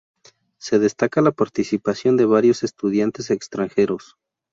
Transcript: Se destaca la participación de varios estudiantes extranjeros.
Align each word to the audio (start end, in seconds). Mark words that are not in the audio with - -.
Se 0.57 0.79
destaca 0.79 1.21
la 1.21 1.29
participación 1.31 2.17
de 2.17 2.25
varios 2.25 2.63
estudiantes 2.63 3.29
extranjeros. 3.29 4.15